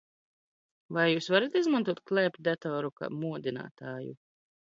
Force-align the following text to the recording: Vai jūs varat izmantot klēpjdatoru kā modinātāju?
Vai 0.95 1.03
jūs 1.09 1.27
varat 1.33 1.57
izmantot 1.59 2.01
klēpjdatoru 2.11 2.91
kā 3.01 3.13
modinātāju? 3.25 4.17